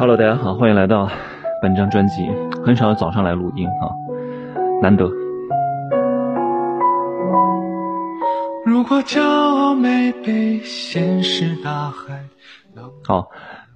[0.00, 1.10] Hello，大家好，欢迎来到
[1.60, 2.26] 本张专辑。
[2.64, 3.92] 很少早上来录音啊，
[4.80, 5.06] 难得。
[8.64, 12.18] 如果骄傲没被现实大海。
[13.04, 13.28] 好，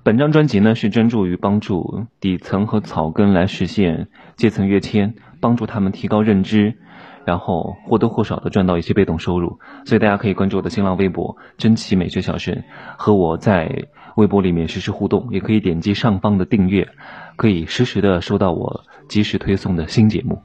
[0.02, 5.12] 本张专辑呢是专注于帮助底层和草根来实现阶层跃迁，
[5.42, 6.78] 帮助他们提高认知。
[7.24, 12.62] 然后或多或少的赚到一些被动收入，所以大家可以关注我的新浪微博“真奇美学小生”，
[12.98, 13.86] 和我在
[14.16, 16.88] 微博里面实时互动，也可以点击上方的订阅，
[17.36, 20.42] 可以实时的收到我及时推送的新节目。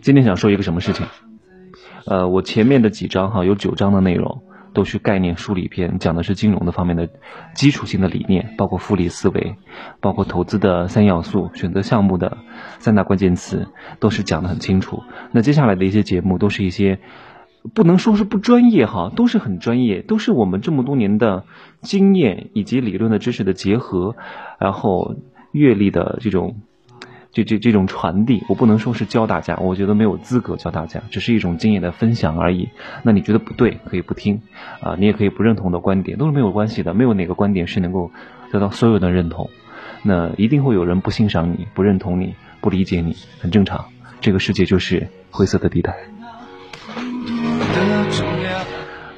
[0.00, 1.06] 今天想说一个什么事情？
[2.06, 4.42] 呃，我前面的几章哈，有九章的内容。
[4.74, 7.08] 都是概念梳理篇，讲的是金融的方面的
[7.54, 9.56] 基础性的理念，包括复利思维，
[10.00, 12.36] 包括投资的三要素，选择项目的
[12.80, 13.68] 三大关键词，
[14.00, 15.02] 都是讲的很清楚。
[15.32, 16.98] 那接下来的一些节目，都是一些
[17.72, 21.44] 不能说是不专业哈，都是很专业，都是我们这么多年的
[21.80, 24.16] 经验以及理论的知识的结合，
[24.58, 25.14] 然后
[25.52, 26.56] 阅历的这种。
[27.34, 32.68] 这这这种传递，我不能说是教大家，我觉得没有资格教大家，只是一种经验的分享而已。
[33.02, 34.40] 那你觉得不对，可以不听，
[34.80, 38.10] 啊，你也可以不认同的观点，都是没有关系的，没有哪个观点是能够
[38.52, 39.50] 得到所有的认同。
[40.04, 43.86] 那一定会有人不欣赏你，不认同你，不理解你，很正常。
[44.20, 46.13] 这个世界就是灰色的地带。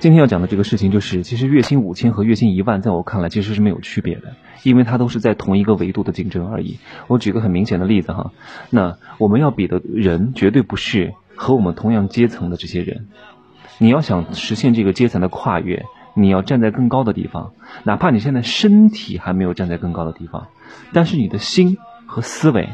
[0.07, 6.79] 今天要讲的这个事情就是，其实月薪五千和月薪一万，在我看来其实是没有区别的，因为它都是在同一个维度的竞争而已。
[7.09, 8.31] 我举个很明显的例子哈，
[8.71, 13.09] 那我们要比的人绝对不是和我们同样阶层的这些人。
[13.79, 20.47] 你要想实现这个阶层的跨越，你要站在更高的地方，哪怕你现在身体还没有站在更高的地方，
[20.93, 22.69] 但是你的心和思维。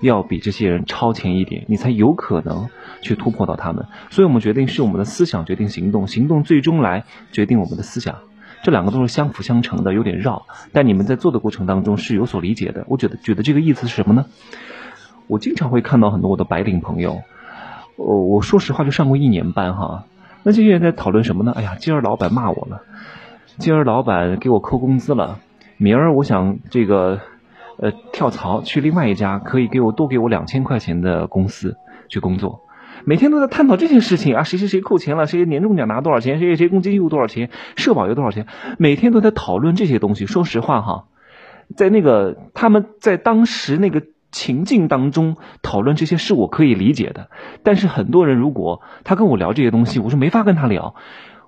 [0.00, 2.68] 要比这些人超前一点，你才有可能
[3.00, 3.86] 去突破到他们。
[4.10, 8.16] 所以我们决定是我们的思想决定行动，行动最终来决定我们的思想，
[8.62, 10.46] 这两个都是相辅相成的，有点绕。
[10.72, 12.84] 但你们在做的过程当中是有所理解的。
[12.88, 14.26] 我觉得觉得这个意思是什么呢？
[15.26, 17.22] 我经常会看到很多我的白领朋友，
[17.96, 20.04] 我我说实话就上过一年班哈，
[20.42, 21.52] 那这些人在讨论什么呢？
[21.56, 22.82] 哎呀，今儿老板骂我了，
[23.58, 25.38] 今儿老板给我扣工资了，
[25.76, 27.20] 明儿我想这个。
[27.78, 31.76] 呃，跳槽去另外一家可以给我多给我两千块钱的公司
[32.08, 32.62] 去工作，
[33.04, 38.46] 每天都在探讨这些事情啊，谁谁谁扣钱了，谁年终奖拿多少钱，谁谁谁公积金有多少钱，社保有多少钱，
[38.78, 40.24] 每天都在讨论这些东西。
[40.26, 41.04] 说实话哈，
[41.76, 47.28] 在那个他们在当时那个情境当中讨论这些是我可以理解的，
[47.62, 50.94] 但是很多人如果他跟我聊这些东西，我是没法跟他聊。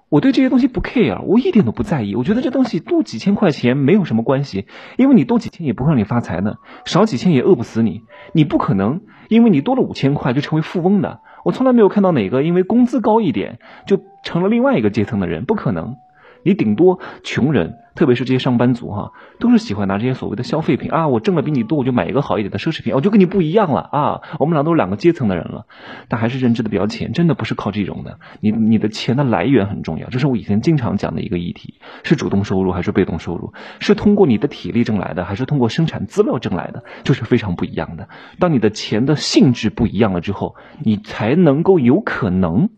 [0.09, 2.15] 我对这些东西不 care，我一点都不在意。
[2.15, 8.03] 我觉得这东西多几千块钱没有什么关系，因为你多几千也不会让你发财的，少几千也饿不死你。
[8.33, 11.21] 你不可能因为你多了五千块就成为富翁的。
[11.45, 15.97] 我从来没有看到哪个因为工资高一点就成了另外一个阶层的人，不可能。
[16.43, 17.75] 你顶多穷人。
[17.99, 25.67] 特别是这些上班族哈，都是喜欢拿这些所谓的消费品啊，我挣的比你多，我就买一个好一点的奢侈品，我就跟你不一样了啊，我们俩都是两个阶层的人了，
[26.07, 38.09] 但还是认知的比较浅，真的不是靠这种的，你你的钱的来源很重要，这是我以前经常讲的一个议题，是主动收入还是被动收入，是通过你的体力挣来的，还是通过生产资料挣来的，就是非常不一样的。
[38.39, 40.55] 当你的钱的性质不一样了之后，
[40.85, 42.71] 你才能够有可能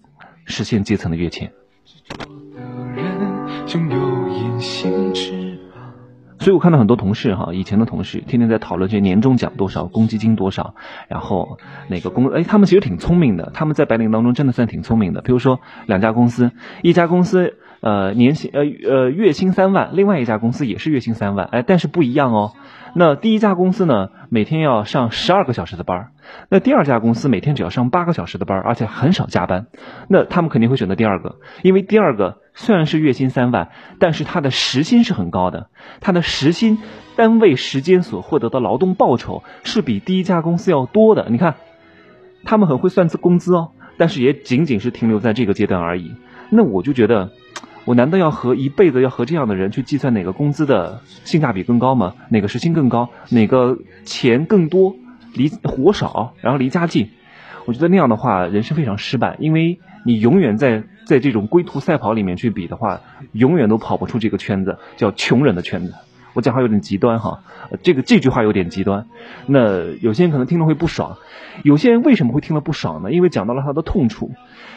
[0.47, 1.53] 实现阶层的跃迁。
[6.41, 10.75] 所以我看到很多同事哈，以前的同事天天在讨论这年终奖多少，公积金多少，
[11.07, 11.59] 然后
[11.89, 15.21] 哪个公哎，他们其实挺聪明的，他们在白领当中真的算挺聪明的。
[15.21, 16.51] 比如说两家公司，
[16.83, 22.53] 一家公司呃年薪呃呃月薪三万，另外一家公司也是月薪三万，哎，但是不一样哦。
[22.93, 26.11] 那第一家公司呢，每天要上十二个小时的班儿
[26.49, 29.67] 那第二家公司每天只要上八个小时的班而且很少加班。
[30.09, 35.71] 那他们肯定会选择第二个，因为第二个虽然是月薪三万，但是他的时薪是很高的，
[36.03, 36.77] 他的时薪
[37.17, 41.29] 单位时间所获得的劳动报酬是比第一家公司要多的。
[41.31, 41.55] 你看，
[42.45, 46.15] 他们很会算资工资哦，但是也仅仅是停留在这个阶段而已。
[46.51, 47.31] 那我就觉得。
[47.87, 52.13] 我难道要和一辈子要和这样的人去计算哪个工资的性价比更高吗？
[52.29, 53.09] 哪个时薪更高？
[53.31, 54.95] 哪个钱更多？
[55.33, 57.09] 离活少，然后离家近？
[57.65, 63.01] 我觉得那样的话，人生非常失败，因为你永远在在这种龟兔赛跑里面去比的话，
[63.33, 65.95] 永远都跑不出这个圈子，叫穷人的圈子。
[66.35, 67.43] 我讲话有点极端哈，
[67.83, 69.09] 这个这句话有点极端。
[69.47, 71.19] 那有些人可能听了会不爽，
[71.65, 73.11] 有些人为什么会听了不爽呢？
[73.11, 74.31] 因为讲到了他的痛处，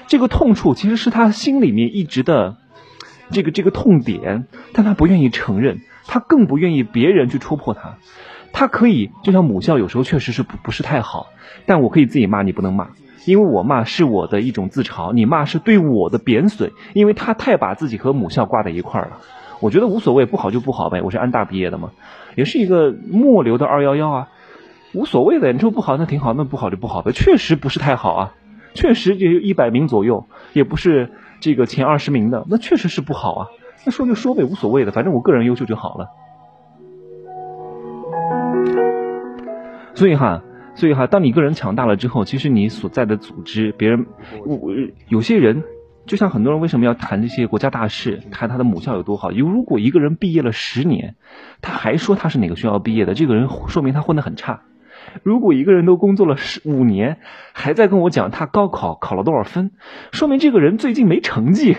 [0.07, 2.57] 这个痛处其实是他心里面一直的。
[3.29, 7.97] 这个这个痛点，但他不愿意承认，他更不愿意别人去戳破他。
[8.51, 11.27] 他可以，就像母校有时候确实是不不是太好，
[11.68, 12.89] 但我可以自己骂你不能骂，
[13.25, 19.18] 因为我骂是我的一种自嘲，你骂是对我的贬损，因为他太把自己和母校挂在一块儿了。
[19.60, 21.02] 我觉得无所谓，不好就不好呗。
[21.02, 21.92] 我是安大毕业的嘛，
[22.36, 24.28] 也是一个末流的二幺幺啊，
[24.94, 25.54] 无所谓的。
[25.54, 27.14] 你说不好那挺好，那不好就不好呗。
[27.14, 28.34] 确实不是太好啊，
[28.74, 33.48] 确实也有一百名左右，也不是这个前二十名的，那确实是不好啊。
[33.86, 36.10] 那说就说呗，无所谓的，反正我个人优秀就好了。
[39.96, 40.42] 所以哈，
[40.75, 44.06] 所以哈，当你个人强大了之后，其实你所在的组织，别人，
[44.46, 44.72] 我
[45.08, 45.64] 有些人，
[46.06, 49.31] 就像很多人为什么要谈这些国家大事，谈他的母校有多好？
[49.31, 51.16] 有如果一个人毕业了十年，
[51.62, 54.62] 他还说他是哪个学校毕业的，这个人说明他混得很差。
[55.22, 57.20] 如果一个人都工作了十五年，
[57.54, 59.72] 还在跟我讲他高考考了多少分，
[60.12, 61.78] 说明这个人最近没成绩，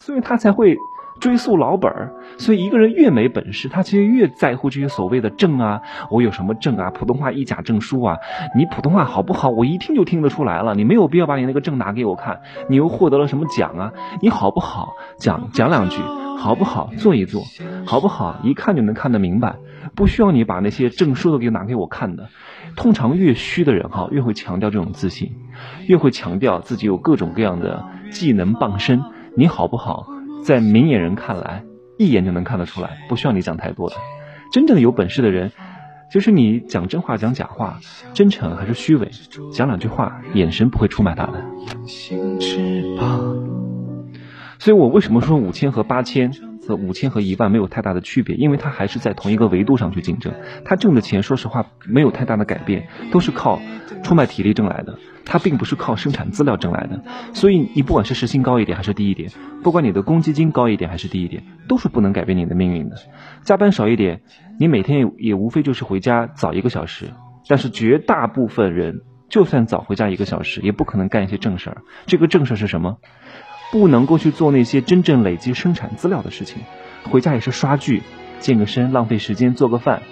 [0.00, 0.76] 所以他才会。
[1.22, 5.80] 追溯老本儿，所以一个人越没本事，他其实越在乎这些所谓的证啊，
[6.10, 8.16] 我有什么证啊，普通话一甲证书啊，
[8.56, 9.48] 你普通话好不好？
[9.48, 10.74] 我一听就听得出来了。
[10.74, 13.92] 你没有必要把你那个证拿给我看，你又获得了什么奖啊？
[14.20, 14.94] 你好不好？
[15.16, 16.02] 讲讲两句，
[16.36, 16.90] 好不好？
[16.98, 17.44] 做一做，
[17.86, 18.40] 好不好？
[18.42, 19.54] 一看就能看得明白，
[19.94, 22.30] 不需要你把那些证书都给拿给我看的。
[22.74, 25.30] 通常越虚的人哈，越会强调这种自信，
[25.86, 29.04] 越会强调自己有各种各样的技能傍身。
[29.36, 30.08] 你好不好？
[30.44, 31.64] 在明眼人看来，
[31.98, 33.96] 一眼就能看得出来，不需要你讲太多的。
[34.52, 35.52] 真正有本事的人，
[36.12, 37.78] 就是你讲真话讲假话，
[38.12, 39.10] 真诚还是虚伪，
[39.52, 41.44] 讲两句话，眼神不会出卖他的。
[44.58, 46.32] 所以我为什么说五千和八千
[46.66, 48.36] 和五千和一万没有太大的区别？
[48.36, 50.34] 因为他还是在同一个维度上去竞争，
[50.64, 53.60] 他挣的钱，说实话没有太大的改变，都是靠
[54.02, 54.98] 出卖体力挣来的。
[55.24, 57.02] 它并不是靠生产资料挣来的，
[57.32, 59.30] 所以你不管是时薪高一点还是低一点，
[59.62, 62.96] 不管你的公积金高一点还是低一点，都是不能改变你的命运的。
[63.42, 64.22] 加班少一点，
[64.58, 67.10] 你每天也无非就是回家早一个小时，
[67.48, 71.82] 但是绝大部分人就算早回家一个小时，也不可能干一些正事儿。
[72.06, 72.98] 这个正事儿是什么？
[73.70, 76.62] 不能够去做那些真正累积生产资料的事情，
[77.10, 78.02] 回家也是刷剧、
[78.38, 80.02] 健个身、浪费时间、做个饭，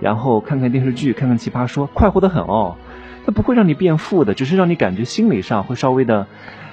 [0.00, 2.76] 然后看看电视剧、看看奇葩说，快活得很哦。
[3.24, 6.26] 它不会让你变富的，只是让你感觉心理上会稍微的，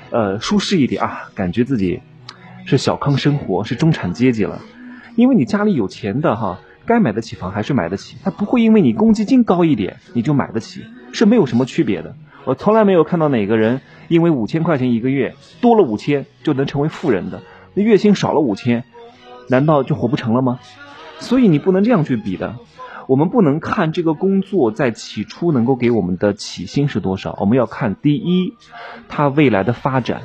[0.10, 2.02] 呃，舒适一点啊，感觉自己
[2.66, 4.60] 是小康生活，是中产阶级了。
[5.16, 12.16] 因为你家里有钱的哈，该买得起房还是买得起，它不会因为你公积金高一点你就买得起，是没有什么区别的。
[12.46, 17.44] 我从来没有看到哪个人因为五千块钱一个月多了五千就能成为富人的，
[17.74, 18.86] 那月薪少了五千，
[19.50, 20.60] 难道就活不成了吗？
[21.20, 22.56] 所以你不能这样去比的。
[23.10, 28.54] 我们不能看这个工作在起初能够给我们的起薪是多少，我们要看第一，
[29.08, 30.20] 它未来的发展；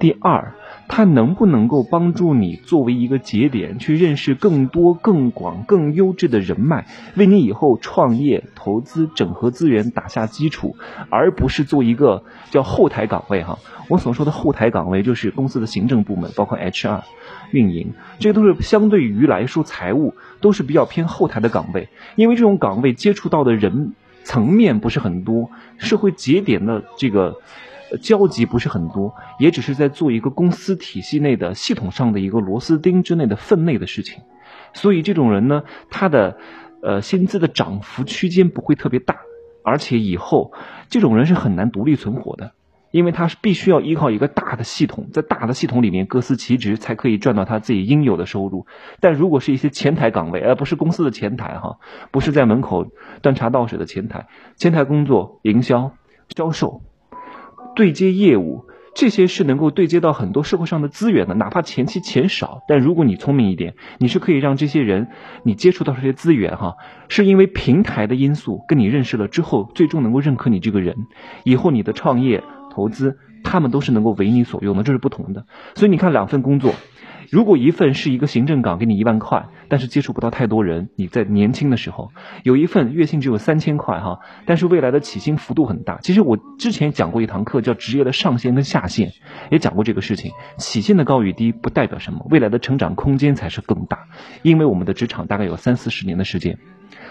[0.00, 0.52] 第二，
[0.88, 10.74] 它能不能够帮助你作为一个节点去认识更多、更广、更优质的人脉，为你以后创业、投资、整合资源打下基础，
[11.10, 13.58] 而不是做一个叫后台岗位哈。
[13.88, 17.02] 我所说的后台岗位就是公司的行政部门，包括 HR。
[17.50, 27.36] 运营，这些都是相对于来说，财务都是比较偏后台的岗位，因为这种岗位接触到的人层面不是很多，社会节点的这个
[28.02, 34.22] 交集不是很多，也只是在做一个公司体系内的系统上的一个螺丝钉之内的分内的事情，
[34.74, 36.36] 所以这种人呢，他的
[36.82, 39.16] 呃薪资的涨幅区间不会特别大，
[39.64, 40.52] 而且以后
[40.88, 42.52] 这种人是很难独立存活的。
[42.90, 48.66] 因为他是必须要依靠一个大的系统，在大的系统里面各司其职，才可以赚到他自己应有的收入。
[48.98, 51.76] 但如果是一些前台岗位，而不是公司的前台哈，
[52.10, 52.86] 不是在门口
[53.20, 54.26] 端茶倒水的前台，
[54.56, 55.92] 前台工作、营销、
[56.34, 56.80] 销售、
[57.78, 58.64] 对接业务，
[58.96, 61.34] 这些是能够对接到很多社会上的资源的。
[61.36, 65.06] 哪怕前期钱少，但如果你聪明一点，你是可以让这些人
[65.44, 66.74] 你接触到这些资源哈，
[67.08, 70.96] 是因为平台的因素跟你认识了之后，最终能够认可你这个人，
[71.44, 72.42] 以后你的创业。
[72.70, 75.46] 投资，他们都是能够为你所用的，这是不同的。
[75.74, 76.74] 所以你看，两份工作，
[77.30, 82.10] 如果一份是一个行政岗，给你一万块，但是接触不到太多人，你在年轻的时候；
[82.42, 85.98] 有一份月薪只有三千块，哈，但是未来的起薪幅度很大。
[85.98, 89.12] 其实我之前讲过一堂课，叫职业的上限跟下限，
[89.50, 90.32] 也讲过这个事情。
[90.56, 94.06] 起薪的高与低不代表什么，未来的成长空间才是更大。
[94.42, 96.58] 因为我们的职场大概有三四十年的时间。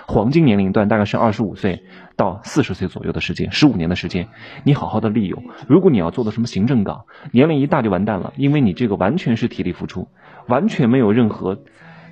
[0.08, 1.84] 黄金年龄段大概是二十五岁
[2.16, 4.30] 到四十岁左右的时间，十五年的时间，
[4.64, 5.44] 你好好的利用。
[5.68, 10.08] 如果你要做的什么行政岗，年龄一大就完蛋了，因为你这个完全是体力付出，
[10.48, 11.60] 完全没有任何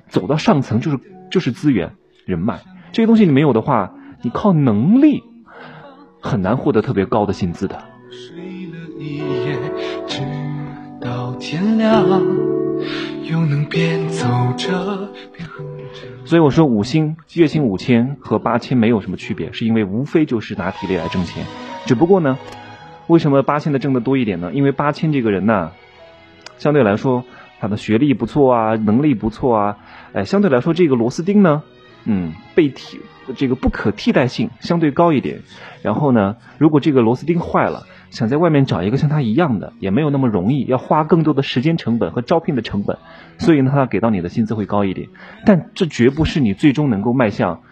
[0.08, 0.98] 走到上层就是
[1.30, 1.92] 就是资源
[2.24, 2.60] 人脉
[2.92, 5.22] 这些东西你没有的话，你靠能力
[6.20, 7.82] 很难获得特别高的薪资的。
[11.00, 12.04] 到天亮
[13.22, 15.10] 又能边走着
[16.26, 21.46] 所以我说五星月薪五千和八千没有什么区别，是因为无非就是拿体力来挣钱，
[21.86, 22.36] 只不过呢，
[23.06, 24.50] 为什么八千的挣的多一点呢？
[24.52, 25.70] 因为八千这个人呢，
[26.58, 27.22] 相对来说
[27.60, 29.78] 他的学历不错啊，能力不错啊，
[30.14, 31.62] 哎，相对来说这个螺丝钉呢，
[32.04, 33.00] 嗯，被替
[33.34, 35.40] 这个不可替代性相对高一点。
[35.82, 42.96] 然后呢，如果这个螺丝钉坏了，想在外面找一个像他一样的，也没有那么容易，要花更多的时间成本和招聘的成本。
[43.38, 45.08] 所以呢，他给到你的薪资会高一点。
[45.44, 47.62] 但这绝不是你最终能够迈向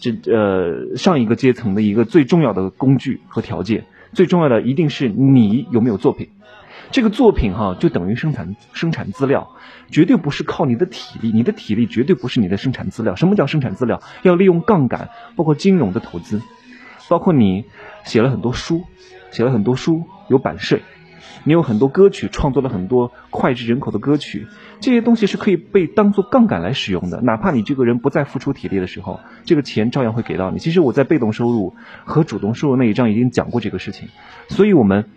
[0.00, 3.84] 这呃上一个阶层的一个最重要的工具和条件。
[4.12, 6.28] 最重要的一定是你有没有作品，
[6.90, 9.50] 这个作品哈就等于生产生产资料，
[9.90, 13.16] 绝对不是靠你的体力，你的体力绝对不是你的生产资料。
[13.16, 14.00] 什么叫生产资料？
[14.22, 16.40] 要利用杠杆，包括金融的投资，
[17.08, 17.64] 包括你
[18.04, 18.84] 写了很多书，
[19.30, 20.82] 写了很多书有版税。
[21.46, 24.46] 你有很多歌曲，创作了很多脍炙人口的歌曲，
[24.80, 27.20] 这些东西是可以被当做杠杆来使用的。
[27.20, 30.58] 哪怕你这个人不再付出体力的时候，这个钱照样会给到你。
[30.58, 31.74] 其实我在被动收入
[32.06, 34.08] 和主动收入那一章已经讲过这个事情。
[34.48, 35.10] 所以，我们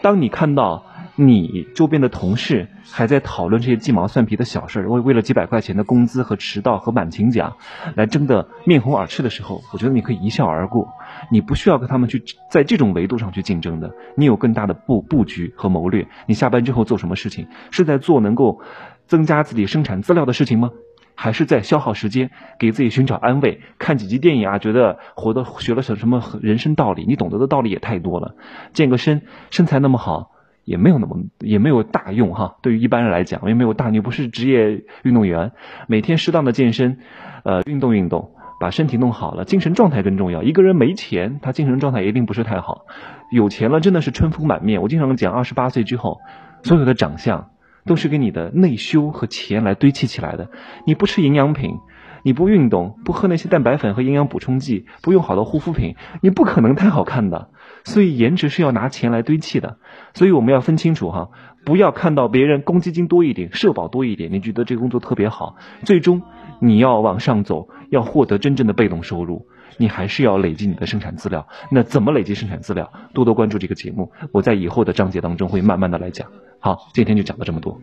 [0.00, 0.86] 当你看到
[1.22, 7.58] 你周边的同事还在讨论这些鸡毛蒜皮的小事儿，为为了几百块钱的工资和迟到和满勤奖
[7.94, 10.88] 来争得面红耳赤的时候，我觉得你可以一笑而过。
[11.30, 16.08] 你不需要跟他们去在这种维度上去竞争的，你有更大的布布局和谋略。
[16.26, 17.48] 你下班之后做什么事情？
[17.70, 18.62] 是在做能够
[19.06, 20.70] 增加自己生产资料的事情吗？
[21.14, 23.60] 还是在消耗时间，给自己寻找安慰？
[23.78, 27.04] 看几集电影啊，觉得活的学了什什么人生道理？
[27.06, 28.36] 你懂得的道理也太多了。
[28.72, 30.29] 健个身，身材那么好，
[30.70, 32.56] 也没有那么也没有大用哈。
[32.62, 33.90] 对于一般人来讲，也没有大。
[33.90, 35.50] 你不是职业运动员，
[35.88, 36.98] 每天适当的健身，
[37.42, 38.30] 呃，运动运动。
[38.60, 40.42] 把身体弄好了，精神状态更重要。
[40.42, 42.84] 一个人没钱，他精神状态一定不是太好；
[43.32, 44.82] 有钱了，真的是春风满面。
[44.82, 46.18] 我经常讲，二十八岁之后，
[46.62, 47.52] 所有的长相
[47.86, 50.50] 都是跟你的内修和钱来堆砌起来的。
[50.84, 51.78] 你不吃营养品，
[52.22, 57.48] 你不运动，不喝那些蛋白粉和营养补充剂，不用好的护肤品，你不可能太好看的。
[57.84, 59.78] 所以颜值是要拿钱来堆砌的。
[60.14, 61.30] 所以我们要分清楚哈，
[61.64, 66.22] 不要看到别人公积金多一点、社保多一点，你觉得这个工作特别好，最终。
[66.62, 69.46] 你要往上走，要获得真正的被动收入，
[69.78, 71.48] 你还是要累积你的生产资料。
[71.70, 72.92] 那怎么累积生产资料？
[73.14, 76.28] 多多关注这个节目，我在以后的章节当中会慢慢的来讲。
[76.58, 77.80] 好，今天就讲到这么多。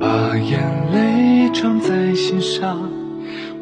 [0.00, 2.90] 把眼泪装在心上，